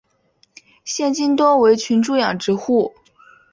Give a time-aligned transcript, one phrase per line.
[0.83, 2.95] 现今多为群猪养殖户。